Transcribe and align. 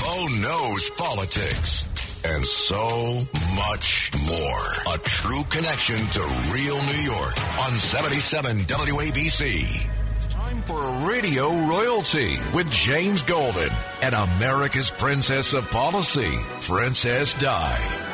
Bo 0.00 0.26
knows 0.28 0.90
politics 0.90 1.86
and 2.24 2.44
so 2.44 3.20
much 3.54 4.10
more. 4.26 4.94
A 4.94 4.98
true 4.98 5.44
connection 5.50 5.98
to 5.98 6.20
real 6.52 6.80
New 6.86 7.02
York 7.02 7.60
on 7.60 7.72
77 7.72 8.64
WABC. 8.64 9.88
It's 10.16 10.26
time 10.28 10.62
for 10.62 10.82
a 10.82 11.06
Radio 11.06 11.50
Royalty 11.68 12.38
with 12.54 12.70
James 12.70 13.22
Golden 13.22 13.68
and 14.02 14.14
America's 14.14 14.90
Princess 14.90 15.52
of 15.52 15.70
Policy, 15.70 16.38
Princess 16.62 17.34
Di. 17.34 18.06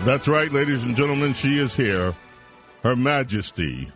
That's 0.00 0.28
right, 0.28 0.52
ladies 0.52 0.84
and 0.84 0.96
gentlemen. 0.96 1.34
She 1.34 1.58
is 1.58 1.74
here. 1.74 2.14
Her 2.82 2.94
Majesty, 2.94 3.90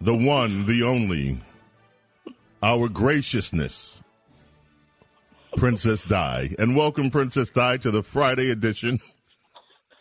the 0.00 0.14
one, 0.14 0.66
the 0.66 0.82
only, 0.82 1.40
our 2.62 2.88
graciousness, 2.88 4.01
Princess 5.56 6.02
Di. 6.02 6.54
And 6.58 6.76
welcome, 6.76 7.10
Princess 7.10 7.50
Di, 7.50 7.76
to 7.78 7.90
the 7.90 8.02
Friday 8.02 8.50
edition. 8.50 8.98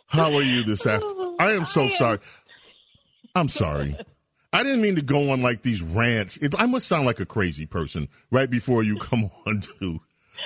How 0.08 0.34
are 0.36 0.42
you 0.42 0.64
this 0.64 0.86
afternoon? 0.86 1.38
I 1.40 1.54
am 1.54 1.66
so 1.66 1.88
sorry. 1.90 2.20
I'm 3.36 3.50
sorry. 3.50 3.98
I 4.54 4.64
didn't 4.64 4.82
mean 4.82 4.96
to 4.96 5.02
go 5.02 5.32
on 5.32 5.42
like 5.42 5.62
these 5.62 5.82
rants. 5.82 6.38
It, 6.38 6.54
I 6.58 6.66
must 6.66 6.88
sound 6.88 7.06
like 7.06 7.20
a 7.20 7.26
crazy 7.26 7.66
person 7.66 8.10
right 8.32 8.50
before 8.50 8.84
you 8.84 8.98
come 8.98 9.32
on 9.46 9.62
to, 9.80 10.00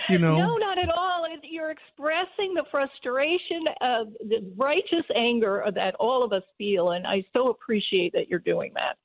you 0.09 0.17
know. 0.17 0.37
No, 0.37 0.57
not 0.57 0.77
at 0.77 0.89
all. 0.89 1.15
You're 1.55 1.71
expressing 1.71 2.53
the 2.53 2.65
frustration, 2.69 3.63
of 3.79 4.07
the 4.19 4.51
righteous 4.57 5.05
anger 5.15 5.63
that 5.73 5.95
all 5.95 6.21
of 6.21 6.33
us 6.33 6.43
feel, 6.57 6.91
and 6.91 7.07
I 7.07 7.23
so 7.31 7.49
appreciate 7.49 8.11
that 8.11 8.27
you're 8.27 8.39
doing 8.39 8.71
that. 8.73 8.97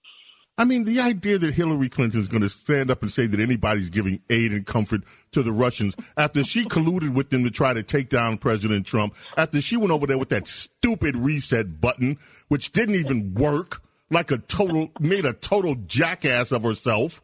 I 0.59 0.65
mean, 0.65 0.85
the 0.85 1.01
idea 1.01 1.39
that 1.39 1.55
Hillary 1.55 1.89
Clinton 1.89 2.21
is 2.21 2.29
going 2.29 2.43
to 2.43 2.49
stand 2.51 2.91
up 2.91 3.01
and 3.01 3.11
say 3.11 3.27
that 3.27 3.41
anybody's 3.41 3.89
giving 3.89 4.21
aid 4.29 4.53
and 4.53 4.67
comfort 4.67 5.03
to 5.33 5.43
the 5.43 5.53
Russians 5.53 5.95
after 6.19 6.45
she 6.45 6.65
colluded 6.67 7.15
with 7.15 7.31
them 7.31 7.45
to 7.45 7.51
try 7.51 7.73
to 7.73 7.83
take 7.83 8.11
down 8.11 8.37
President 8.37 8.85
Trump, 8.85 9.15
after 9.39 9.63
she 9.63 9.79
went 9.79 9.91
over 9.91 10.07
there 10.07 10.19
with 10.19 10.29
that 10.29 10.47
stupid 10.47 11.17
reset 11.17 11.81
button, 11.81 12.19
which 12.49 12.73
didn't 12.73 12.97
even 12.97 13.33
work, 13.33 13.81
like 14.11 14.31
a 14.31 14.39
total, 14.39 14.91
made 15.01 15.25
a 15.25 15.33
total 15.33 15.77
jackass 15.87 16.53
of 16.53 16.63
herself. 16.63 17.23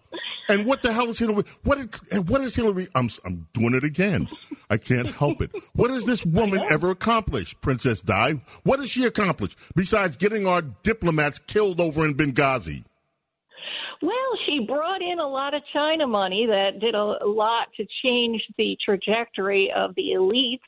And 0.48 0.64
what 0.64 0.82
the 0.82 0.92
hell 0.92 1.10
is 1.10 1.18
Hillary? 1.18 1.44
What 1.64 1.78
is, 1.78 2.20
what 2.20 2.40
is 2.40 2.54
Hillary? 2.54 2.88
I'm, 2.94 3.10
I'm 3.24 3.48
doing 3.52 3.74
it 3.74 3.84
again. 3.84 4.28
I 4.70 4.78
can't 4.78 5.12
help 5.12 5.42
it. 5.42 5.50
What 5.74 5.90
has 5.90 6.04
this 6.04 6.24
woman 6.24 6.60
ever 6.70 6.90
accomplished, 6.90 7.60
Princess 7.60 8.00
Di? 8.00 8.40
What 8.62 8.78
has 8.78 8.88
she 8.88 9.04
accomplished 9.04 9.58
besides 9.74 10.16
getting 10.16 10.46
our 10.46 10.62
diplomats 10.62 11.38
killed 11.40 11.80
over 11.80 12.06
in 12.06 12.14
Benghazi? 12.14 12.84
Well, 14.02 14.38
she 14.46 14.60
brought 14.66 15.02
in 15.02 15.18
a 15.18 15.26
lot 15.26 15.54
of 15.54 15.62
China 15.72 16.06
money 16.06 16.46
that 16.46 16.80
did 16.80 16.94
a, 16.94 17.16
lot 17.24 17.68
to 17.76 17.86
change 18.02 18.42
the 18.58 18.76
trajectory 18.84 19.72
of 19.74 19.94
the 19.94 20.10
elites 20.16 20.60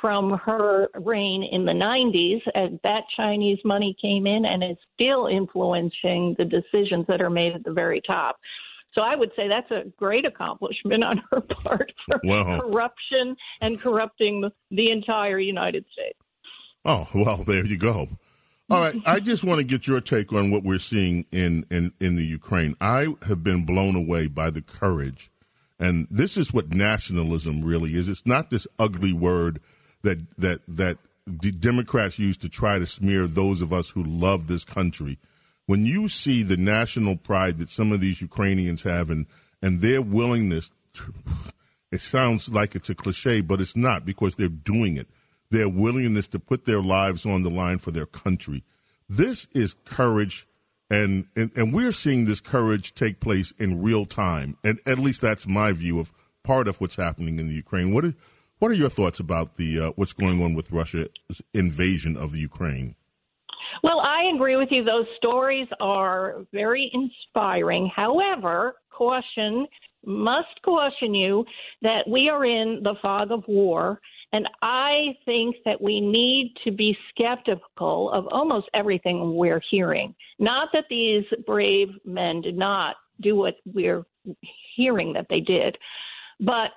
from 0.00 0.38
her 0.44 0.88
reign 0.94 1.48
in 1.50 1.64
the 1.64 1.72
90s. 1.72 2.40
And 2.54 2.80
that 2.82 3.02
Chinese 3.16 3.58
money 3.64 3.96
came 4.00 4.26
in 4.26 4.44
and 4.44 4.62
is 4.62 4.76
still 4.94 5.26
influencing 5.26 6.34
the 6.38 6.44
decisions 6.44 7.06
that 7.08 7.20
are 7.20 7.30
made 7.30 7.54
at 7.54 7.64
the 7.64 7.72
very 7.72 8.00
top. 8.00 8.36
So 8.94 9.02
I 9.02 9.14
would 9.14 9.30
say 9.36 9.48
that's 9.48 9.70
a 9.70 9.90
great 9.98 10.24
accomplishment 10.24 11.04
on 11.04 11.22
her 11.30 11.40
part 11.40 11.92
for 12.06 12.20
Wow. 12.24 12.60
corruption 12.60 13.36
and 13.60 13.80
corrupting 13.80 14.50
the 14.70 14.90
entire 14.90 15.38
United 15.38 15.84
States. 15.92 16.18
Oh, 16.84 17.06
well, 17.14 17.44
there 17.44 17.66
you 17.66 17.76
go. 17.76 18.06
All 18.68 18.80
right, 18.80 19.00
I 19.06 19.20
just 19.20 19.44
want 19.44 19.58
to 19.58 19.64
get 19.64 19.86
your 19.86 20.00
take 20.00 20.32
on 20.32 20.50
what 20.50 20.64
we're 20.64 20.80
seeing 20.80 21.24
in, 21.30 21.64
in, 21.70 21.92
in 22.00 22.16
the 22.16 22.24
Ukraine. 22.24 22.74
I 22.80 23.06
have 23.22 23.44
been 23.44 23.64
blown 23.64 23.94
away 23.94 24.26
by 24.26 24.50
the 24.50 24.60
courage, 24.60 25.30
and 25.78 26.08
this 26.10 26.36
is 26.36 26.52
what 26.52 26.70
nationalism 26.74 27.62
really 27.62 27.94
is. 27.94 28.08
It's 28.08 28.26
not 28.26 28.50
this 28.50 28.66
ugly 28.76 29.12
word 29.12 29.60
that 30.02 30.18
that 30.38 30.62
that 30.66 30.98
the 31.28 31.52
Democrats 31.52 32.18
use 32.18 32.36
to 32.38 32.48
try 32.48 32.80
to 32.80 32.86
smear 32.86 33.28
those 33.28 33.62
of 33.62 33.72
us 33.72 33.90
who 33.90 34.02
love 34.02 34.48
this 34.48 34.64
country. 34.64 35.18
When 35.66 35.86
you 35.86 36.08
see 36.08 36.42
the 36.42 36.56
national 36.56 37.16
pride 37.16 37.58
that 37.58 37.70
some 37.70 37.92
of 37.92 38.00
these 38.00 38.20
Ukrainians 38.20 38.82
have, 38.82 39.10
and 39.10 39.26
and 39.62 39.80
their 39.80 40.02
willingness, 40.02 40.72
to, 40.94 41.14
it 41.92 42.00
sounds 42.00 42.48
like 42.48 42.74
it's 42.74 42.90
a 42.90 42.96
cliche, 42.96 43.42
but 43.42 43.60
it's 43.60 43.76
not 43.76 44.04
because 44.04 44.34
they're 44.34 44.48
doing 44.48 44.96
it 44.96 45.06
their 45.50 45.68
willingness 45.68 46.26
to 46.28 46.38
put 46.38 46.64
their 46.64 46.82
lives 46.82 47.24
on 47.26 47.42
the 47.42 47.50
line 47.50 47.78
for 47.78 47.90
their 47.90 48.06
country. 48.06 48.64
This 49.08 49.46
is 49.52 49.74
courage, 49.84 50.46
and, 50.90 51.26
and, 51.36 51.50
and 51.54 51.72
we're 51.72 51.92
seeing 51.92 52.24
this 52.24 52.40
courage 52.40 52.94
take 52.94 53.20
place 53.20 53.52
in 53.58 53.82
real 53.82 54.06
time. 54.06 54.56
And 54.64 54.80
at 54.86 54.98
least 54.98 55.20
that's 55.20 55.46
my 55.46 55.72
view 55.72 56.00
of 56.00 56.12
part 56.42 56.68
of 56.68 56.80
what's 56.80 56.96
happening 56.96 57.38
in 57.38 57.48
the 57.48 57.54
Ukraine. 57.54 57.94
What 57.94 58.04
are, 58.04 58.14
what 58.58 58.70
are 58.70 58.74
your 58.74 58.88
thoughts 58.88 59.20
about 59.20 59.56
the 59.56 59.80
uh, 59.80 59.90
what's 59.96 60.12
going 60.12 60.42
on 60.42 60.54
with 60.54 60.72
Russia's 60.72 61.08
invasion 61.52 62.16
of 62.16 62.32
the 62.32 62.38
Ukraine? 62.38 62.96
Well, 63.82 64.00
I 64.00 64.32
agree 64.34 64.56
with 64.56 64.68
you. 64.70 64.84
Those 64.84 65.06
stories 65.16 65.68
are 65.80 66.46
very 66.52 66.90
inspiring. 66.92 67.90
However, 67.94 68.74
caution 68.90 69.66
must 70.04 70.62
caution 70.64 71.14
you 71.14 71.44
that 71.82 72.08
we 72.08 72.28
are 72.28 72.44
in 72.44 72.80
the 72.82 72.94
fog 73.02 73.32
of 73.32 73.42
war. 73.48 74.00
And 74.32 74.48
I 74.60 75.16
think 75.24 75.56
that 75.64 75.80
we 75.80 76.00
need 76.00 76.54
to 76.64 76.70
be 76.72 76.96
skeptical 77.10 78.10
of 78.10 78.26
almost 78.30 78.66
everything 78.74 79.34
we're 79.36 79.62
hearing. 79.70 80.14
Not 80.38 80.68
that 80.72 80.84
these 80.90 81.24
brave 81.46 81.88
men 82.04 82.40
did 82.40 82.56
not 82.56 82.96
do 83.20 83.36
what 83.36 83.54
we're 83.72 84.04
hearing 84.74 85.12
that 85.12 85.26
they 85.30 85.40
did, 85.40 85.78
but 86.40 86.70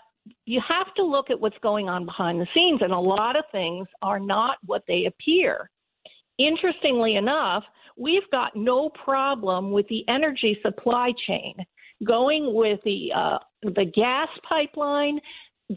you 0.46 0.62
have 0.68 0.94
to 0.96 1.04
look 1.04 1.30
at 1.32 1.40
what's 1.40 1.58
going 1.64 1.90
on 1.90 2.06
behind 2.06 2.40
the 2.40 2.48
scenes. 2.54 2.82
And 2.82 2.94
a 2.94 3.00
lot 3.00 3.36
of 3.36 3.46
things 3.52 3.88
are 4.02 4.20
not 4.20 4.58
what 4.66 4.84
they 4.88 5.06
appear. 5.06 5.70
Interestingly 6.38 7.16
enough, 7.16 7.64
we've 7.98 8.30
got 8.31 8.56
no 8.56 8.90
problem 9.04 9.72
with 9.72 9.88
the 9.90 10.08
energy 10.08 10.58
supply 10.62 11.12
chain 11.28 11.56
going 12.06 12.54
with 12.54 12.80
the 12.86 13.10
uh, 13.14 13.38
the 13.64 13.86
gas 13.94 14.30
pipeline, 14.48 15.20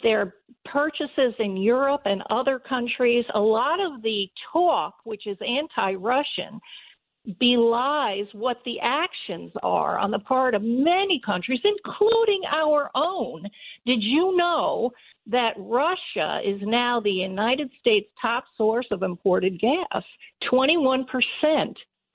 their 0.03 0.35
purchases 0.65 1.35
in 1.39 1.57
Europe 1.57 2.03
and 2.05 2.23
other 2.31 2.59
countries. 2.59 3.25
A 3.35 3.41
lot 3.41 3.81
of 3.81 4.03
the 4.03 4.29
talk, 4.53 4.95
which 5.05 5.27
is 5.27 5.37
anti-Russian, 5.41 6.61
belies 7.39 8.27
what 8.33 8.59
the 8.65 8.81
actions 8.81 9.53
are 9.63 9.99
on 9.99 10.11
the 10.11 10.19
part 10.19 10.55
of 10.55 10.63
many 10.63 11.21
countries, 11.25 11.61
including 11.65 12.43
our 12.51 12.91
own. 12.95 13.45
Did 13.87 14.03
you 14.03 14.37
know 14.37 14.91
that 15.27 15.55
Russia 15.57 16.41
is 16.45 16.61
now 16.63 17.01
the 17.01 17.11
United 17.11 17.71
States' 17.81 18.09
top 18.21 18.45
source 18.57 18.87
of 18.91 19.03
imported 19.03 19.61
gas? 19.61 20.03
21% 20.51 21.05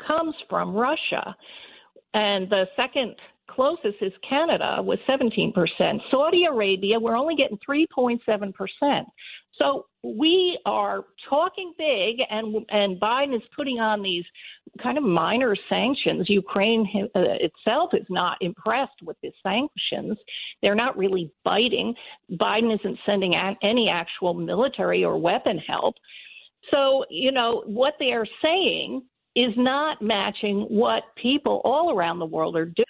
comes 0.05 0.35
from 0.49 0.75
Russia. 0.75 1.35
And 2.13 2.49
the 2.49 2.65
second 2.75 3.15
closest 3.49 3.97
is 4.01 4.13
Canada 4.27 4.81
with 4.81 4.99
17%. 5.07 5.53
Saudi 6.11 6.45
Arabia, 6.45 6.99
we're 6.99 7.15
only 7.15 7.35
getting 7.35 7.57
3.7%. 7.67 9.03
So 9.57 9.85
we 10.03 10.59
are 10.65 11.05
talking 11.29 11.73
big, 11.77 12.17
and 12.29 12.65
and 12.69 12.99
Biden 12.99 13.35
is 13.35 13.41
putting 13.55 13.79
on 13.79 14.01
these 14.01 14.23
kind 14.81 14.97
of 14.97 15.03
minor 15.03 15.55
sanctions. 15.67 16.29
Ukraine 16.29 16.87
uh, 17.15 17.21
itself 17.39 17.91
is 17.93 18.05
not 18.09 18.37
impressed 18.41 19.01
with 19.03 19.17
the 19.23 19.31
sanctions; 19.41 20.17
they're 20.61 20.75
not 20.75 20.97
really 20.97 21.31
biting. 21.43 21.95
Biden 22.33 22.73
isn't 22.79 22.99
sending 23.05 23.35
any 23.63 23.89
actual 23.89 24.33
military 24.33 25.03
or 25.03 25.17
weapon 25.17 25.57
help. 25.57 25.95
So 26.71 27.05
you 27.09 27.31
know 27.31 27.63
what 27.65 27.95
they 27.99 28.11
are 28.11 28.27
saying 28.43 29.01
is 29.35 29.53
not 29.55 30.01
matching 30.01 30.61
what 30.69 31.03
people 31.15 31.61
all 31.63 31.95
around 31.95 32.19
the 32.19 32.25
world 32.25 32.55
are 32.55 32.65
doing. 32.65 32.85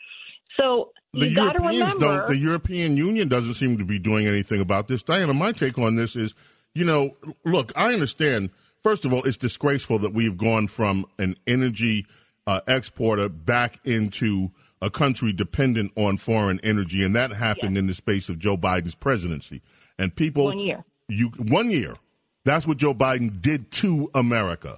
So 0.56 0.92
The 1.14 1.28
you 1.28 1.36
got 1.36 1.54
to 1.54 1.60
Europeans 1.62 1.94
remember. 1.94 2.18
don't. 2.20 2.28
The 2.28 2.38
European 2.38 2.98
Union 2.98 3.28
doesn't 3.28 3.56
seem 3.56 3.78
to 3.78 3.84
be 3.86 4.00
doing 4.00 4.28
anything 4.28 4.62
about 4.62 4.88
this. 4.88 5.04
Diana, 5.04 5.34
my 5.34 5.52
take 5.52 5.78
on 5.78 5.96
this 5.96 6.16
is, 6.16 6.34
you 6.74 6.86
know, 6.86 7.12
look, 7.46 7.72
I 7.76 7.94
understand. 7.94 8.52
First 8.84 9.06
of 9.06 9.14
all, 9.14 9.24
it's 9.24 9.38
disgraceful 9.38 10.00
that 10.00 10.14
we've 10.14 10.38
gone 10.38 10.68
from 10.68 11.06
an 11.18 11.36
energy 11.46 12.06
uh, 12.46 12.62
exporter 12.68 13.28
back 13.28 13.80
into 13.84 14.50
a 14.82 14.90
country 14.90 15.34
dependent 15.34 15.92
on 15.96 16.18
foreign 16.18 16.60
energy, 16.64 17.04
and 17.04 17.16
that 17.16 17.32
happened 17.32 17.78
in 17.78 17.88
the 17.88 17.94
space 17.94 18.30
of 18.30 18.38
Joe 18.40 18.56
Biden's 18.56 18.96
presidency. 18.96 19.62
And 20.00 20.16
people, 20.16 20.46
One 20.46 20.60
year. 20.60 20.84
you 21.10 21.30
one 21.38 21.72
year. 21.72 21.96
That's 22.46 22.66
what 22.66 22.78
Joe 22.78 22.94
Biden 22.94 23.42
did 23.42 23.72
to 23.74 24.10
America. 24.16 24.78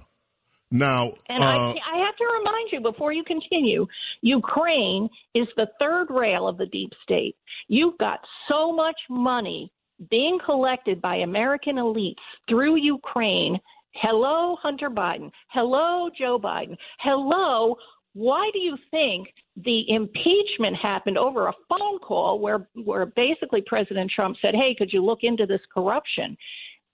Now, 0.72 1.12
And 1.28 1.42
uh, 1.44 1.46
I, 1.46 1.74
I 1.94 1.98
to 2.20 2.38
remind 2.38 2.68
you 2.72 2.80
before 2.80 3.12
you 3.12 3.24
continue 3.24 3.86
Ukraine 4.22 5.08
is 5.34 5.48
the 5.56 5.68
third 5.78 6.06
rail 6.10 6.46
of 6.46 6.58
the 6.58 6.66
deep 6.66 6.90
state. 7.02 7.36
You've 7.68 7.98
got 7.98 8.20
so 8.48 8.72
much 8.72 8.96
money 9.08 9.72
being 10.10 10.38
collected 10.44 11.00
by 11.00 11.16
American 11.16 11.76
elites 11.76 12.14
through 12.48 12.76
Ukraine. 12.76 13.58
Hello, 13.94 14.56
Hunter 14.62 14.88
Biden. 14.88 15.30
Hello, 15.48 16.08
Joe 16.16 16.38
Biden. 16.38 16.76
Hello, 17.00 17.76
why 18.14 18.50
do 18.52 18.58
you 18.58 18.76
think 18.90 19.28
the 19.64 19.84
impeachment 19.88 20.76
happened 20.76 21.18
over 21.18 21.48
a 21.48 21.52
phone 21.68 21.98
call 21.98 22.38
where 22.38 22.66
where 22.84 23.06
basically 23.06 23.62
President 23.66 24.10
Trump 24.10 24.36
said, 24.40 24.54
"Hey, 24.54 24.74
could 24.74 24.92
you 24.92 25.04
look 25.04 25.20
into 25.22 25.46
this 25.46 25.60
corruption?" 25.72 26.36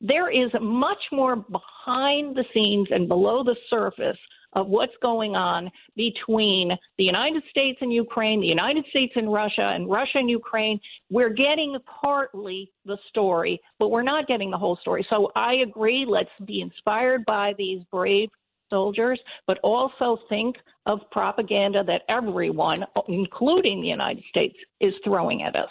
There 0.00 0.30
is 0.30 0.50
much 0.60 1.02
more 1.10 1.36
behind 1.36 2.36
the 2.36 2.44
scenes 2.52 2.88
and 2.90 3.08
below 3.08 3.42
the 3.42 3.56
surface 3.70 4.18
of 4.56 4.68
what's 4.68 4.94
going 5.02 5.36
on 5.36 5.70
between 5.96 6.70
the 6.96 7.04
United 7.04 7.42
States 7.50 7.78
and 7.82 7.92
Ukraine, 7.92 8.40
the 8.40 8.46
United 8.46 8.84
States 8.88 9.12
and 9.14 9.30
Russia, 9.30 9.72
and 9.74 9.88
Russia 9.88 10.16
and 10.16 10.30
Ukraine. 10.30 10.80
We're 11.10 11.30
getting 11.30 11.76
partly 12.00 12.72
the 12.86 12.96
story, 13.10 13.60
but 13.78 13.90
we're 13.90 14.02
not 14.02 14.26
getting 14.26 14.50
the 14.50 14.56
whole 14.56 14.78
story. 14.80 15.06
So 15.10 15.30
I 15.36 15.56
agree. 15.56 16.06
Let's 16.08 16.30
be 16.44 16.62
inspired 16.62 17.26
by 17.26 17.52
these 17.58 17.82
brave 17.92 18.30
soldiers, 18.70 19.20
but 19.46 19.58
also 19.62 20.18
think 20.28 20.56
of 20.86 21.00
propaganda 21.12 21.84
that 21.84 22.02
everyone, 22.08 22.84
including 23.08 23.82
the 23.82 23.88
United 23.88 24.24
States, 24.30 24.56
is 24.80 24.94
throwing 25.04 25.42
at 25.42 25.54
us. 25.54 25.70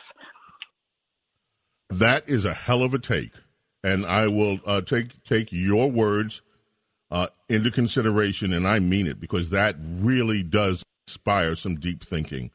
That 1.90 2.30
is 2.30 2.46
a 2.46 2.54
hell 2.54 2.84
of 2.84 2.94
a 2.94 3.00
take, 3.00 3.32
and 3.84 4.06
I 4.06 4.28
will 4.28 4.60
uh, 4.66 4.82
take 4.82 5.24
take 5.24 5.52
your 5.52 5.90
words 5.90 6.42
uh, 7.12 7.28
into 7.50 7.72
consideration, 7.72 8.54
and 8.54 8.68
I 8.68 8.80
mean 8.80 9.08
it 9.08 9.20
because 9.20 9.50
that 9.52 9.76
really 9.80 10.44
does 10.44 10.84
inspire 11.08 11.56
some 11.56 11.76
deep 11.76 12.04
thinking. 12.04 12.52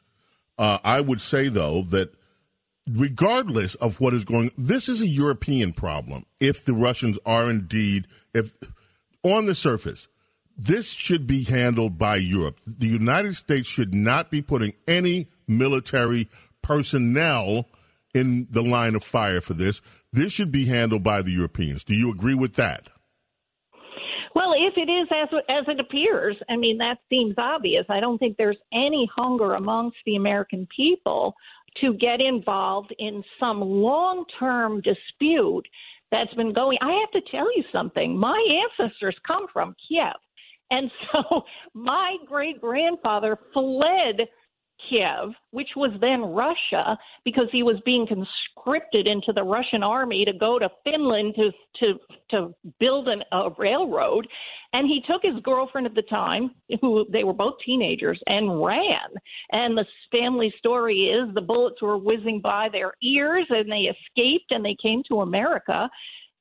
Uh, 0.57 0.77
I 0.83 1.01
would 1.01 1.21
say 1.21 1.49
though 1.49 1.83
that 1.89 2.13
regardless 2.89 3.75
of 3.75 3.99
what 3.99 4.13
is 4.13 4.25
going, 4.25 4.51
this 4.57 4.89
is 4.89 5.01
a 5.01 5.07
European 5.07 5.73
problem. 5.73 6.25
If 6.39 6.65
the 6.65 6.73
Russians 6.73 7.17
are 7.25 7.49
indeed, 7.49 8.07
if 8.33 8.51
on 9.23 9.45
the 9.45 9.55
surface, 9.55 10.07
this 10.57 10.89
should 10.89 11.25
be 11.25 11.43
handled 11.43 11.97
by 11.97 12.17
Europe. 12.17 12.59
The 12.67 12.87
United 12.87 13.35
States 13.35 13.67
should 13.67 13.93
not 13.93 14.29
be 14.29 14.41
putting 14.41 14.73
any 14.87 15.29
military 15.47 16.29
personnel 16.61 17.67
in 18.13 18.47
the 18.51 18.61
line 18.61 18.95
of 18.95 19.03
fire 19.03 19.41
for 19.41 19.53
this. 19.53 19.81
This 20.11 20.33
should 20.33 20.51
be 20.51 20.65
handled 20.65 21.03
by 21.03 21.21
the 21.21 21.31
Europeans. 21.31 21.83
Do 21.83 21.95
you 21.95 22.11
agree 22.11 22.35
with 22.35 22.55
that? 22.55 22.89
Well, 24.33 24.53
if 24.55 24.73
it 24.77 24.89
is 24.89 25.07
as 25.11 25.29
as 25.49 25.65
it 25.67 25.79
appears, 25.79 26.37
I 26.49 26.55
mean 26.55 26.77
that 26.77 26.99
seems 27.09 27.35
obvious. 27.37 27.85
I 27.89 27.99
don't 27.99 28.17
think 28.17 28.37
there's 28.37 28.57
any 28.73 29.09
hunger 29.15 29.55
amongst 29.55 29.97
the 30.05 30.15
American 30.15 30.67
people 30.75 31.35
to 31.81 31.93
get 31.95 32.19
involved 32.19 32.93
in 32.99 33.23
some 33.39 33.61
long-term 33.61 34.81
dispute 34.81 35.65
that's 36.11 36.33
been 36.33 36.53
going. 36.53 36.77
I 36.81 36.91
have 36.91 37.11
to 37.11 37.31
tell 37.31 37.55
you 37.55 37.63
something. 37.71 38.17
My 38.17 38.61
ancestors 38.79 39.15
come 39.25 39.47
from 39.51 39.75
Kiev. 39.87 40.15
And 40.69 40.91
so 41.11 41.43
my 41.73 42.17
great 42.25 42.59
grandfather 42.59 43.37
fled 43.53 44.27
Kiev, 44.89 45.33
which 45.51 45.69
was 45.75 45.91
then 46.01 46.21
Russia, 46.21 46.97
because 47.23 47.47
he 47.51 47.63
was 47.63 47.77
being 47.85 48.07
conscripted 48.07 49.07
into 49.07 49.31
the 49.33 49.43
Russian 49.43 49.83
army 49.83 50.25
to 50.25 50.33
go 50.33 50.59
to 50.59 50.69
Finland 50.83 51.35
to 51.35 51.51
to 51.79 51.99
to 52.31 52.55
build 52.79 53.07
an, 53.07 53.23
a 53.31 53.49
railroad. 53.57 54.27
And 54.73 54.87
he 54.87 55.01
took 55.05 55.21
his 55.21 55.41
girlfriend 55.43 55.85
at 55.85 55.95
the 55.95 56.01
time, 56.03 56.51
who 56.79 57.05
they 57.11 57.25
were 57.25 57.33
both 57.33 57.55
teenagers, 57.65 58.19
and 58.27 58.63
ran. 58.63 59.09
And 59.51 59.77
the 59.77 59.85
family 60.11 60.53
story 60.57 61.07
is 61.07 61.33
the 61.33 61.41
bullets 61.41 61.81
were 61.81 61.97
whizzing 61.97 62.39
by 62.39 62.69
their 62.71 62.93
ears, 63.03 63.47
and 63.49 63.69
they 63.69 63.91
escaped, 63.91 64.51
and 64.51 64.63
they 64.63 64.77
came 64.81 65.03
to 65.09 65.21
America 65.21 65.89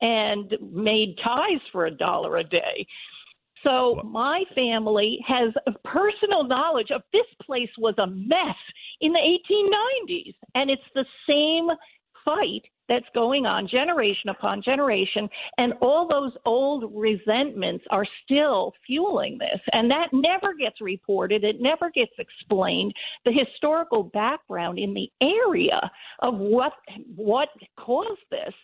and 0.01 0.57
made 0.73 1.17
ties 1.23 1.61
for 1.73 1.87
a 1.87 1.91
dollar 1.91 2.39
a 2.39 2.45
day. 2.45 2.87
So 3.65 4.01
my 4.05 4.45
family 4.55 5.19
has 5.27 5.53
personal 5.85 6.45
knowledge 6.45 6.91
of 6.91 7.03
this 7.13 7.27
place 7.45 7.71
was 7.79 7.95
a 7.99 8.07
mess 8.07 8.57
in 9.01 9.13
the 9.13 9.19
1890s, 9.19 10.35
and 10.55 10.71
it's 10.71 10.83
the 10.95 11.05
same 11.29 11.69
fight 12.25 12.63
that's 12.91 13.07
going 13.15 13.47
on 13.47 13.69
generation 13.69 14.29
upon 14.31 14.61
generation 14.61 15.29
and 15.59 15.73
all 15.81 16.09
those 16.09 16.33
old 16.45 16.93
resentments 16.93 17.85
are 17.91 18.05
still 18.25 18.75
fueling 18.85 19.39
this 19.39 19.61
and 19.73 19.89
that 19.91 20.09
never 20.13 20.53
gets 20.55 20.81
reported 20.81 21.45
it 21.45 21.61
never 21.61 21.91
gets 21.91 22.11
explained. 22.19 22.93
The 23.25 23.33
historical 23.33 24.03
background 24.03 24.79
in 24.79 24.93
the 24.93 25.09
area 25.23 25.81
of 26.19 26.37
what 26.37 26.73
what 27.15 27.49
caused 27.79 28.21
this 28.31 28.55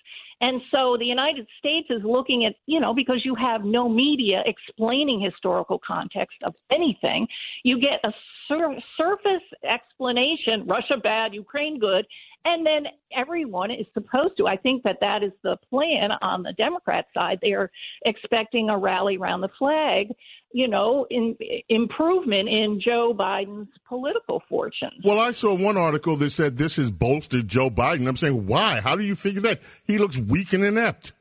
and 0.40 0.60
so 0.70 0.96
the 0.98 1.06
United 1.06 1.46
States 1.58 1.88
is 1.88 2.02
looking 2.04 2.44
at, 2.44 2.54
you 2.66 2.78
know, 2.78 2.92
because 2.92 3.22
you 3.24 3.34
have 3.36 3.64
no 3.64 3.88
media 3.88 4.42
explaining 4.44 5.20
historical 5.20 5.80
context 5.86 6.36
of 6.44 6.54
anything, 6.70 7.26
you 7.62 7.80
get 7.80 8.00
a 8.04 8.12
sur- 8.46 8.78
surface 8.98 9.46
explanation 9.64 10.66
Russia 10.66 10.98
bad, 11.02 11.32
Ukraine 11.32 11.78
good, 11.78 12.06
and 12.44 12.64
then 12.64 12.84
everyone 13.16 13.70
is 13.70 13.86
supposed 13.94 14.36
to. 14.36 14.46
I 14.46 14.56
think 14.56 14.82
that 14.82 14.98
that 15.00 15.22
is 15.22 15.32
the 15.42 15.56
plan 15.70 16.10
on 16.20 16.42
the 16.42 16.52
Democrat 16.52 17.06
side. 17.14 17.38
They 17.40 17.52
are 17.52 17.70
expecting 18.04 18.68
a 18.68 18.78
rally 18.78 19.16
around 19.16 19.40
the 19.40 19.48
flag, 19.58 20.08
you 20.56 20.66
know, 20.66 21.06
in 21.10 21.36
improvement 21.68 22.48
in 22.48 22.80
Joe 22.82 23.14
Biden's 23.14 23.68
political 23.86 24.42
fortunes. 24.48 25.04
Well, 25.04 25.20
I 25.20 25.32
saw 25.32 25.54
one 25.54 25.76
article 25.76 26.16
that 26.16 26.30
said 26.30 26.56
this 26.56 26.76
has 26.76 26.90
bolstered 26.90 27.46
Joe 27.46 27.68
Biden. 27.68 28.08
I'm 28.08 28.16
saying, 28.16 28.46
why? 28.46 28.80
How 28.80 28.96
do 28.96 29.04
you 29.04 29.16
figure 29.16 29.42
that? 29.42 29.60
He 29.84 29.98
looks 29.98 30.16
weak 30.16 30.54
and 30.54 30.64
inept, 30.64 31.12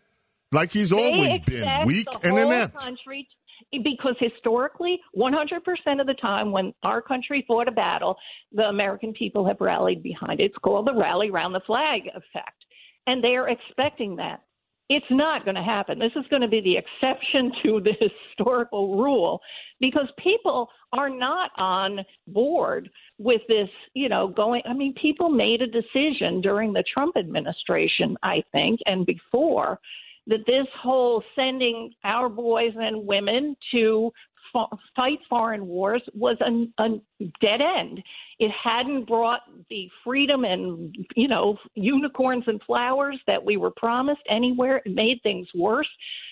like 0.53 0.71
he's 0.71 0.91
they 0.91 0.95
always 0.95 1.41
been 1.41 1.85
weak 1.85 2.07
and 2.23 2.39
inept. 2.39 2.79
Country 2.79 3.27
because 3.83 4.15
historically, 4.21 5.01
100% 5.17 5.99
of 5.99 6.07
the 6.07 6.13
time 6.21 6.53
when 6.53 6.73
our 6.83 7.01
country 7.01 7.43
fought 7.45 7.67
a 7.67 7.71
battle, 7.71 8.15
the 8.53 8.63
American 8.63 9.11
people 9.11 9.45
have 9.45 9.57
rallied 9.59 10.01
behind 10.01 10.39
it. 10.39 10.45
It's 10.45 10.57
called 10.63 10.88
the 10.88 10.93
rally 10.93 11.29
around 11.29 11.51
the 11.51 11.61
flag 11.67 12.03
effect. 12.07 12.63
And 13.05 13.21
they 13.21 13.35
are 13.35 13.49
expecting 13.49 14.15
that. 14.15 14.44
It's 14.89 15.05
not 15.09 15.45
going 15.45 15.55
to 15.55 15.63
happen. 15.63 15.97
This 15.97 16.11
is 16.15 16.25
going 16.29 16.43
to 16.43 16.47
be 16.47 16.61
the 16.61 16.77
exception 16.77 17.51
to 17.63 17.81
the 17.81 17.93
historical 18.29 18.97
rule 19.01 19.41
because 19.79 20.07
people 20.19 20.69
are 20.93 21.09
not 21.09 21.51
on 21.57 21.99
board 22.27 22.89
with 23.17 23.41
this, 23.47 23.69
you 23.93 24.09
know, 24.09 24.27
going. 24.27 24.61
I 24.69 24.73
mean, 24.73 24.93
people 24.93 25.29
made 25.29 25.61
a 25.61 25.67
decision 25.67 26.41
during 26.41 26.71
the 26.71 26.83
Trump 26.93 27.17
administration, 27.17 28.15
I 28.23 28.43
think, 28.51 28.79
and 28.85 29.05
before 29.05 29.79
that 30.27 30.45
this 30.47 30.67
whole 30.81 31.23
sending 31.35 31.91
our 32.03 32.29
boys 32.29 32.73
and 32.75 33.05
women 33.05 33.55
to 33.71 34.11
fight 34.95 35.19
foreign 35.29 35.67
wars 35.67 36.01
was 36.13 36.38
a, 36.41 36.83
a 36.83 36.99
dead 37.41 37.59
end. 37.61 38.01
It 38.39 38.51
hadn't 38.51 39.05
brought 39.05 39.41
the 39.69 39.89
freedom 40.03 40.43
and, 40.43 40.95
you 41.15 41.27
know, 41.27 41.57
unicorns 41.73 42.43
and 42.47 42.61
flowers 42.63 43.19
that 43.27 43.43
we 43.43 43.57
were 43.57 43.71
promised 43.71 44.21
anywhere. 44.29 44.81
It 44.85 44.93
made 44.93 45.21
things 45.24 45.48
worse. 45.55 45.88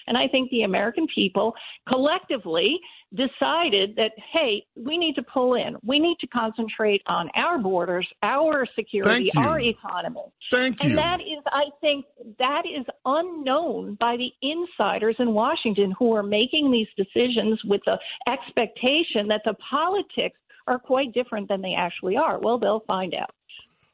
And 0.05 0.17
I 0.17 0.27
think 0.27 0.49
the 0.49 0.63
American 0.63 1.07
people 1.13 1.53
collectively 1.87 2.77
decided 3.13 3.95
that, 3.95 4.11
hey, 4.33 4.65
we 4.75 4.97
need 4.97 5.15
to 5.15 5.23
pull 5.23 5.53
in. 5.53 5.77
We 5.83 5.99
need 5.99 6.17
to 6.19 6.27
concentrate 6.27 7.01
on 7.07 7.29
our 7.35 7.57
borders, 7.57 8.07
our 8.21 8.65
security, 8.75 9.31
our 9.37 9.59
economy. 9.59 10.21
Thank 10.51 10.83
you. 10.83 10.89
And 10.89 10.97
that 10.97 11.21
is, 11.21 11.41
I 11.45 11.65
think, 11.79 12.05
that 12.39 12.63
is 12.65 12.85
unknown 13.05 13.95
by 13.99 14.17
the 14.17 14.31
insiders 14.41 15.15
in 15.19 15.33
Washington 15.33 15.93
who 15.97 16.13
are 16.13 16.23
making 16.23 16.71
these 16.71 16.87
decisions 16.97 17.61
with 17.63 17.81
the 17.85 17.97
expectation 18.27 19.27
that 19.27 19.41
the 19.45 19.53
politics 19.69 20.37
are 20.67 20.79
quite 20.79 21.13
different 21.13 21.49
than 21.49 21.61
they 21.61 21.73
actually 21.73 22.17
are. 22.17 22.39
Well, 22.39 22.57
they'll 22.57 22.83
find 22.87 23.13
out. 23.13 23.31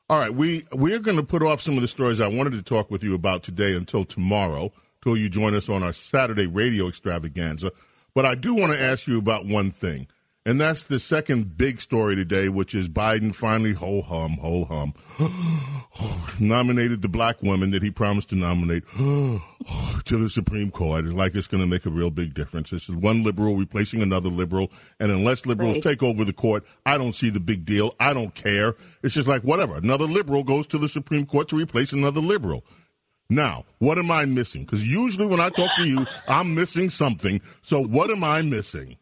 All 0.10 0.18
right, 0.18 0.34
we 0.34 0.66
we're 0.72 1.00
going 1.00 1.18
to 1.18 1.24
put 1.24 1.44
off 1.44 1.62
some 1.62 1.76
of 1.76 1.82
the 1.82 1.88
stories 1.88 2.20
I 2.20 2.28
wanted 2.28 2.54
to 2.54 2.64
talk 2.64 2.90
with 2.90 3.04
you 3.04 3.14
about 3.14 3.44
today 3.44 3.74
until 3.74 4.06
tomorrow, 4.06 4.72
till 5.04 5.16
you 5.16 5.30
join 5.30 5.54
us 5.54 5.70
on 5.70 5.84
our 5.84 5.94
Saturday 5.94 6.48
radio 6.48 6.88
extravaganza. 6.88 7.72
But 8.16 8.26
I 8.26 8.34
do 8.34 8.56
want 8.56 8.74
to 8.74 8.82
ask 8.82 9.08
you 9.08 9.20
about 9.20 9.46
one 9.46 9.72
thing. 9.72 10.08
And 10.50 10.60
that's 10.60 10.82
the 10.82 10.98
second 10.98 11.58
big 11.58 11.80
story 11.80 12.16
today, 12.16 12.50
which 12.50 12.74
is 12.74 12.90
Biden 12.90 13.36
finally, 13.36 13.74
ho 13.74 14.02
hum, 14.02 14.40
ho 14.42 14.66
hum, 14.66 14.96
nominated 16.40 17.04
the 17.04 17.08
black 17.08 17.44
woman 17.44 17.70
that 17.70 17.84
he 17.84 17.92
promised 17.92 18.30
to 18.30 18.36
nominate 18.36 18.84
to 18.98 19.42
the 20.18 20.28
Supreme 20.28 20.72
Court. 20.72 21.06
It's 21.06 21.14
like 21.14 21.36
it's 21.36 21.46
going 21.46 21.62
to 21.62 21.68
make 21.68 21.86
a 21.86 21.92
real 21.92 22.10
big 22.10 22.34
difference. 22.34 22.72
This 22.72 22.90
is 22.90 22.96
one 22.96 23.22
liberal 23.22 23.58
replacing 23.58 24.02
another 24.02 24.30
liberal. 24.30 24.72
And 25.00 25.12
unless 25.12 25.46
liberals 25.46 25.76
right. 25.76 25.84
take 25.84 26.02
over 26.02 26.26
the 26.26 26.34
court, 26.34 26.66
I 26.84 26.98
don't 26.98 27.14
see 27.16 27.30
the 27.30 27.40
big 27.40 27.64
deal. 27.64 27.94
I 28.00 28.14
don't 28.14 28.34
care. 28.34 28.76
It's 29.04 29.14
just 29.14 29.28
like 29.28 29.44
whatever. 29.44 29.76
Another 29.76 30.06
liberal 30.06 30.44
goes 30.44 30.66
to 30.70 30.80
the 30.80 30.90
Supreme 30.90 31.28
Court 31.28 31.48
to 31.50 31.58
replace 31.58 31.94
another 31.94 32.22
liberal. 32.22 32.66
Now, 33.30 33.66
what 33.78 34.00
am 34.00 34.10
I 34.10 34.26
missing? 34.26 34.66
Because 34.66 34.84
usually 34.84 35.28
when 35.28 35.42
I 35.42 35.50
talk 35.50 35.70
to 35.78 35.86
you, 35.86 36.08
I'm 36.28 36.56
missing 36.56 36.90
something. 36.90 37.40
So 37.62 37.84
what 37.84 38.10
am 38.10 38.24
I 38.24 38.42
missing? 38.42 38.98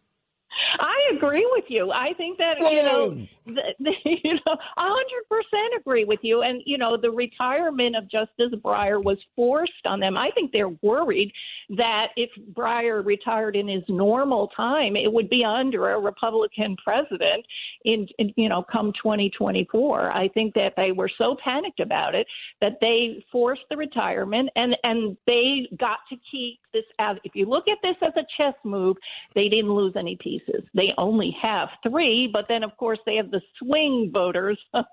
I 1.12 1.16
agree 1.16 1.48
with 1.54 1.66
you. 1.68 1.92
I 1.92 2.14
think 2.18 2.38
that 2.38 2.56
Whoa. 2.60 2.70
you 2.70 2.84
know, 2.84 3.28
the, 3.46 3.62
the, 3.80 3.92
you 4.06 4.34
know, 4.34 4.54
a 4.54 4.82
hundred 4.82 5.28
percent 5.30 5.74
agree 5.80 6.06
with 6.06 6.20
you. 6.22 6.42
And 6.42 6.62
you 6.66 6.78
know, 6.78 6.98
the 6.98 7.12
retirement 7.12 7.96
of 7.96 8.10
Justice 8.10 8.58
Breyer 8.64 9.04
was 9.04 9.18
forced 9.36 9.86
on 9.86 10.00
them. 10.00 10.18
I 10.18 10.30
think 10.36 10.52
they're 10.52 10.76
worried 10.82 11.32
that 11.78 12.08
if 12.16 12.30
Breyer 12.54 13.06
retired 13.06 13.56
in 13.56 13.68
his 13.68 13.84
normal 13.88 14.50
time, 14.56 14.96
it 14.96 15.12
would 15.12 15.30
be 15.30 15.44
under 15.44 15.92
a 15.92 16.00
Republican 16.00 16.76
president 16.84 17.46
in, 17.86 18.08
in 18.20 18.34
you 18.38 18.50
know, 18.50 18.64
come 18.72 18.94
2024. 19.02 20.12
I 20.12 20.28
think 20.30 20.54
that 20.54 20.74
they 20.78 20.92
were 20.92 21.10
so 21.18 21.36
panicked 21.44 21.80
about 21.80 22.16
it 22.16 22.28
that 22.62 22.78
they 22.82 23.24
forced 23.32 23.64
the 23.70 23.78
retirement, 23.78 24.50
and 24.56 24.76
and 24.84 25.18
they 25.26 25.68
got 25.80 26.00
to 26.10 26.16
keep 26.30 26.60
this 26.74 26.84
as. 27.00 27.18
If 27.24 27.36
you 27.36 27.46
look 27.46 27.66
at 27.68 27.78
this 27.82 27.96
as 28.02 28.14
a 28.16 28.26
chess 28.38 28.56
move, 28.64 28.98
they 29.36 29.50
didn't 29.50 29.74
lose 29.74 29.94
any 29.96 30.18
pieces. 30.22 30.64
They 30.74 30.94
only 30.98 31.36
have 31.42 31.70
three, 31.84 32.30
but 32.32 32.46
then 32.48 32.63
of 32.63 32.75
course 32.77 33.00
they 33.06 33.16
have 33.16 33.32
the 33.32 33.42
swing 33.60 34.10
voters 34.13 34.60
um, 34.74 34.86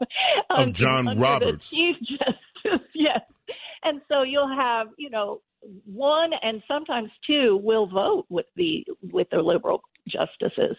of 0.50 0.72
John 0.72 1.18
Roberts, 1.18 1.68
Chief 1.70 1.96
Justice. 2.00 2.86
yes, 2.94 3.20
and 3.82 4.00
so 4.08 4.22
you'll 4.22 4.54
have 4.54 4.88
you 4.96 5.10
know 5.10 5.40
one 5.86 6.30
and 6.42 6.62
sometimes 6.68 7.10
two 7.26 7.58
will 7.62 7.86
vote 7.86 8.26
with 8.28 8.46
the 8.56 8.86
with 9.12 9.28
the 9.30 9.38
liberal 9.38 9.82
justices. 10.08 10.76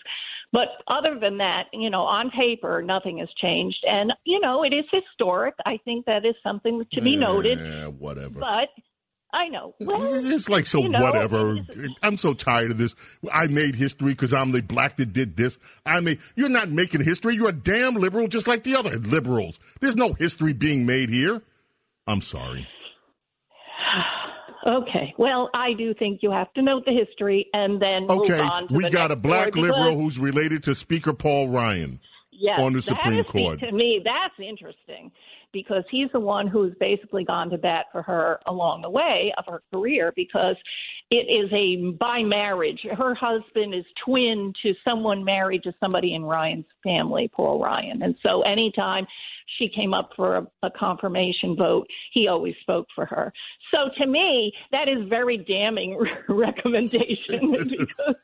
But 0.51 0.67
other 0.87 1.19
than 1.19 1.37
that, 1.39 1.65
you 1.73 1.89
know, 1.89 2.03
on 2.03 2.31
paper, 2.31 2.81
nothing 2.81 3.17
has 3.17 3.29
changed. 3.41 3.83
And, 3.83 4.13
you 4.23 4.39
know, 4.39 4.63
it 4.63 4.73
is 4.73 4.85
historic. 4.91 5.55
I 5.65 5.79
think 5.83 6.05
that 6.05 6.25
is 6.25 6.35
something 6.43 6.85
to 6.93 7.01
be 7.01 7.15
noted. 7.15 7.59
Yeah, 7.59 7.87
whatever. 7.87 8.39
But 8.39 8.69
I 9.35 9.49
know. 9.49 9.75
Well, 9.81 10.13
it's 10.13 10.47
like 10.47 10.65
so 10.65 10.79
you 10.79 10.89
know, 10.89 11.01
whatever. 11.01 11.57
I'm 12.01 12.17
so 12.17 12.33
tired 12.33 12.71
of 12.71 12.77
this. 12.77 12.95
I 13.29 13.47
made 13.47 13.75
history 13.75 14.13
because 14.13 14.31
I'm 14.31 14.53
the 14.53 14.61
black 14.61 14.95
that 14.95 15.11
did 15.11 15.35
this. 15.35 15.57
I 15.85 15.99
mean, 15.99 16.19
you're 16.35 16.47
not 16.47 16.69
making 16.69 17.03
history. 17.03 17.35
You're 17.35 17.49
a 17.49 17.53
damn 17.53 17.95
liberal, 17.95 18.29
just 18.29 18.47
like 18.47 18.63
the 18.63 18.77
other 18.77 18.97
liberals. 18.97 19.59
There's 19.81 19.97
no 19.97 20.13
history 20.13 20.53
being 20.53 20.85
made 20.85 21.09
here. 21.09 21.41
I'm 22.07 22.21
sorry. 22.21 22.67
Okay. 24.67 25.13
Well, 25.19 25.51
I 25.53 25.73
do 25.77 25.93
think 25.93 26.21
you 26.23 26.31
have 26.31 26.51
to 26.53 26.63
note 26.63 26.85
the 26.85 26.91
history 26.91 27.45
and 27.53 27.79
then 27.79 28.09
okay. 28.09 28.65
we 28.71 28.89
got 28.89 29.11
a 29.11 29.15
black 29.15 29.55
liberal 29.55 29.95
who's 29.95 30.17
related 30.17 30.63
to 30.63 30.73
Speaker 30.73 31.13
Paul 31.13 31.49
Ryan 31.49 31.99
yes, 32.31 32.59
on 32.59 32.73
the 32.73 32.81
Supreme 32.81 33.23
Court. 33.25 33.59
To 33.59 33.71
me, 33.71 34.01
that's 34.03 34.33
interesting 34.39 35.11
because 35.55 35.85
he's 35.89 36.09
the 36.11 36.19
one 36.19 36.47
who's 36.47 36.73
basically 36.81 37.23
gone 37.23 37.49
to 37.49 37.57
bat 37.57 37.85
for 37.89 38.01
her 38.01 38.41
along 38.47 38.81
the 38.81 38.89
way 38.89 39.33
of 39.37 39.45
her 39.47 39.61
career 39.73 40.11
because 40.13 40.57
it 41.11 41.27
is 41.29 41.51
a 41.53 41.91
by 41.97 42.23
marriage. 42.23 42.79
Her 42.97 43.13
husband 43.13 43.75
is 43.75 43.85
twin 44.05 44.53
to 44.63 44.73
someone 44.83 45.23
married 45.23 45.63
to 45.63 45.73
somebody 45.79 46.15
in 46.15 46.23
Ryan's 46.23 46.65
family, 46.83 47.29
Paul 47.33 47.61
Ryan. 47.61 48.01
And 48.01 48.15
so 48.23 48.41
anytime 48.41 49.05
she 49.59 49.69
came 49.69 49.93
up 49.93 50.09
for 50.15 50.37
a, 50.37 50.47
a 50.63 50.71
confirmation 50.71 51.55
vote, 51.55 51.87
he 52.11 52.27
always 52.27 52.55
spoke 52.61 52.87
for 52.95 53.05
her. 53.05 53.31
So 53.71 53.89
to 53.99 54.07
me, 54.07 54.51
that 54.71 54.87
is 54.89 55.07
very 55.07 55.37
damning 55.37 55.99
recommendation 56.29 57.67
because 57.69 58.15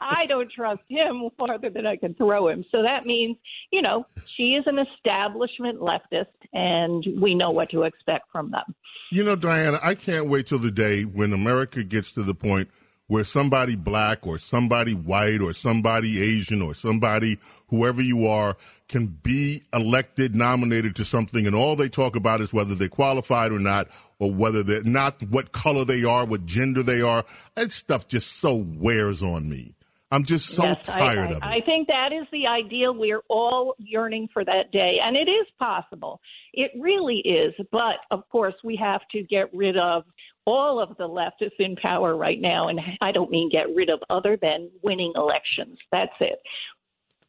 I 0.00 0.26
don't 0.28 0.50
trust 0.52 0.82
him 0.88 1.28
farther 1.36 1.70
than 1.70 1.86
I 1.86 1.96
can 1.96 2.14
throw 2.14 2.48
him. 2.48 2.64
So 2.70 2.82
that 2.82 3.04
means, 3.04 3.36
you 3.72 3.82
know, 3.82 4.06
she 4.36 4.54
is 4.54 4.64
an 4.66 4.78
establishment 4.78 5.80
leftist, 5.80 6.26
and 6.52 7.04
we 7.20 7.34
know 7.34 7.50
what 7.50 7.70
to 7.70 7.82
expect 7.82 8.26
from 8.30 8.50
them. 8.50 8.74
You 9.12 9.24
know, 9.24 9.34
Diana, 9.34 9.80
I 9.82 9.96
can't 9.96 10.28
wait 10.28 10.46
till 10.46 10.60
the 10.60 10.70
day 10.70 11.02
when 11.02 11.32
America 11.32 11.82
gets 11.82 12.12
to 12.12 12.19
the 12.22 12.34
point 12.34 12.68
where 13.06 13.24
somebody 13.24 13.74
black 13.74 14.24
or 14.24 14.38
somebody 14.38 14.94
white 14.94 15.40
or 15.40 15.52
somebody 15.52 16.22
Asian 16.22 16.62
or 16.62 16.74
somebody, 16.74 17.40
whoever 17.66 18.00
you 18.00 18.24
are, 18.24 18.56
can 18.88 19.08
be 19.08 19.64
elected, 19.72 20.34
nominated 20.36 20.94
to 20.94 21.04
something, 21.04 21.44
and 21.44 21.56
all 21.56 21.74
they 21.74 21.88
talk 21.88 22.14
about 22.14 22.40
is 22.40 22.52
whether 22.52 22.74
they're 22.76 22.88
qualified 22.88 23.50
or 23.50 23.58
not, 23.58 23.88
or 24.20 24.32
whether 24.32 24.62
they're 24.62 24.84
not, 24.84 25.20
what 25.24 25.50
color 25.50 25.84
they 25.84 26.04
are, 26.04 26.24
what 26.24 26.46
gender 26.46 26.84
they 26.84 27.00
are. 27.00 27.24
That 27.56 27.72
stuff 27.72 28.06
just 28.06 28.38
so 28.38 28.54
wears 28.54 29.24
on 29.24 29.48
me. 29.48 29.74
I'm 30.12 30.24
just 30.24 30.50
so 30.50 30.64
yes, 30.64 30.78
tired 30.84 31.18
I, 31.18 31.22
I, 31.22 31.24
of 31.24 31.30
it. 31.36 31.42
I 31.42 31.60
think 31.66 31.86
that 31.88 32.12
is 32.12 32.26
the 32.32 32.46
ideal. 32.46 32.94
We're 32.94 33.22
all 33.28 33.74
yearning 33.78 34.28
for 34.32 34.44
that 34.44 34.72
day, 34.72 34.98
and 35.02 35.16
it 35.16 35.30
is 35.30 35.46
possible. 35.58 36.20
It 36.52 36.72
really 36.78 37.18
is. 37.18 37.54
But 37.70 37.96
of 38.10 38.28
course, 38.28 38.54
we 38.64 38.76
have 38.76 39.02
to 39.12 39.22
get 39.22 39.54
rid 39.54 39.76
of 39.76 40.04
all 40.50 40.80
of 40.80 40.96
the 40.96 41.08
leftists 41.08 41.58
in 41.58 41.76
power 41.76 42.16
right 42.16 42.40
now, 42.40 42.64
and 42.64 42.80
I 43.00 43.12
don't 43.12 43.30
mean 43.30 43.50
get 43.50 43.74
rid 43.74 43.88
of 43.88 44.00
other 44.10 44.36
than 44.40 44.70
winning 44.82 45.12
elections. 45.14 45.78
That's 45.92 46.12
it. 46.20 46.40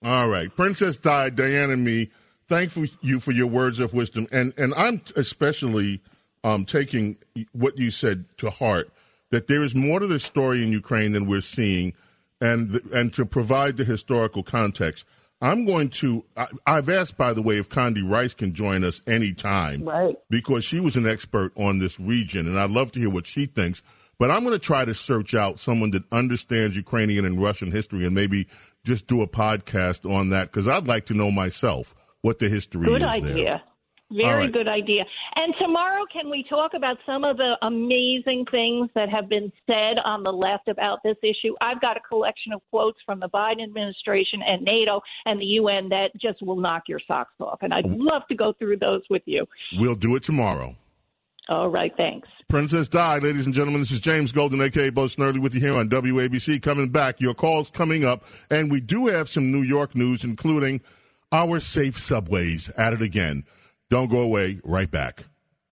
All 0.03 0.27
right, 0.27 0.53
Princess 0.55 0.97
Di, 0.97 1.29
Diana, 1.29 1.77
me. 1.77 2.09
Thank 2.47 2.73
you 3.01 3.19
for 3.19 3.31
your 3.31 3.47
words 3.47 3.79
of 3.79 3.93
wisdom, 3.93 4.27
and 4.31 4.53
and 4.57 4.73
I'm 4.75 5.01
especially 5.15 6.01
um, 6.43 6.65
taking 6.65 7.17
what 7.53 7.77
you 7.77 7.91
said 7.91 8.25
to 8.37 8.49
heart. 8.49 8.91
That 9.29 9.47
there 9.47 9.63
is 9.63 9.73
more 9.73 9.99
to 9.99 10.07
the 10.07 10.19
story 10.19 10.61
in 10.61 10.73
Ukraine 10.73 11.13
than 11.13 11.25
we're 11.25 11.39
seeing 11.41 11.93
and 12.41 12.81
and 12.91 13.13
to 13.13 13.25
provide 13.25 13.77
the 13.77 13.85
historical 13.85 14.43
context. 14.43 15.05
I'm 15.41 15.65
going 15.65 15.89
to. 15.89 16.23
I, 16.37 16.47
have 16.67 16.89
asked, 16.89 17.17
by 17.17 17.33
the 17.33 17.41
way, 17.41 17.57
if 17.57 17.67
Condi 17.67 18.07
Rice 18.07 18.33
can 18.33 18.53
join 18.53 18.83
us 18.83 19.01
anytime, 19.07 19.83
right? 19.83 20.15
Because 20.29 20.63
she 20.63 20.79
was 20.79 20.95
an 20.95 21.07
expert 21.07 21.51
on 21.57 21.79
this 21.79 21.99
region, 21.99 22.47
and 22.47 22.59
I'd 22.59 22.71
love 22.71 22.91
to 22.93 22.99
hear 22.99 23.09
what 23.09 23.25
she 23.25 23.47
thinks. 23.47 23.81
But 24.19 24.29
I'm 24.29 24.43
going 24.43 24.53
to 24.53 24.59
try 24.59 24.85
to 24.85 24.93
search 24.93 25.33
out 25.33 25.59
someone 25.59 25.89
that 25.91 26.03
understands 26.11 26.75
Ukrainian 26.75 27.25
and 27.25 27.41
Russian 27.41 27.71
history, 27.71 28.05
and 28.05 28.13
maybe 28.13 28.47
just 28.83 29.07
do 29.07 29.23
a 29.23 29.27
podcast 29.27 30.09
on 30.09 30.29
that 30.29 30.51
because 30.51 30.67
I'd 30.67 30.87
like 30.87 31.07
to 31.07 31.15
know 31.15 31.31
myself 31.31 31.95
what 32.21 32.37
the 32.37 32.47
history 32.47 32.85
Good 32.85 33.01
is. 33.01 33.07
Good 33.07 33.09
idea. 33.09 33.33
There. 33.33 33.61
Very 34.11 34.45
right. 34.45 34.51
good 34.51 34.67
idea. 34.67 35.03
And 35.35 35.53
tomorrow, 35.59 36.03
can 36.11 36.29
we 36.29 36.43
talk 36.49 36.73
about 36.75 36.97
some 37.05 37.23
of 37.23 37.37
the 37.37 37.55
amazing 37.61 38.45
things 38.51 38.89
that 38.95 39.09
have 39.09 39.29
been 39.29 39.51
said 39.65 39.97
on 40.03 40.23
the 40.23 40.31
left 40.31 40.67
about 40.67 40.99
this 41.03 41.17
issue? 41.23 41.55
I've 41.61 41.79
got 41.79 41.97
a 41.97 42.01
collection 42.01 42.51
of 42.53 42.61
quotes 42.69 42.99
from 43.05 43.19
the 43.19 43.29
Biden 43.29 43.63
administration 43.63 44.41
and 44.45 44.63
NATO 44.63 45.01
and 45.25 45.39
the 45.39 45.45
UN 45.45 45.89
that 45.89 46.09
just 46.21 46.41
will 46.41 46.59
knock 46.59 46.83
your 46.87 46.99
socks 47.07 47.33
off. 47.39 47.59
And 47.61 47.73
I'd 47.73 47.85
mm-hmm. 47.85 48.01
love 48.01 48.23
to 48.29 48.35
go 48.35 48.53
through 48.59 48.77
those 48.77 49.01
with 49.09 49.23
you. 49.25 49.45
We'll 49.77 49.95
do 49.95 50.15
it 50.15 50.23
tomorrow. 50.23 50.75
All 51.49 51.69
right, 51.69 51.91
thanks. 51.97 52.27
Princess 52.49 52.87
Di, 52.87 53.17
ladies 53.19 53.45
and 53.45 53.55
gentlemen, 53.55 53.81
this 53.81 53.91
is 53.91 53.99
James 53.99 54.31
Golden, 54.31 54.61
aka 54.61 54.89
Bo 54.89 55.05
Snerdley, 55.05 55.39
with 55.39 55.55
you 55.55 55.61
here 55.61 55.77
on 55.77 55.89
WABC. 55.89 56.61
Coming 56.61 56.89
back, 56.89 57.19
your 57.19 57.33
calls 57.33 57.69
coming 57.69 58.05
up, 58.05 58.23
and 58.49 58.69
we 58.69 58.79
do 58.79 59.07
have 59.07 59.29
some 59.29 59.51
New 59.51 59.61
York 59.61 59.95
news, 59.95 60.23
including 60.23 60.81
our 61.31 61.59
safe 61.59 61.99
subways 61.99 62.69
at 62.77 62.93
it 62.93 63.01
again. 63.01 63.43
Don't 63.91 64.07
go 64.09 64.21
away. 64.21 64.61
Right 64.63 64.89
back. 64.89 65.25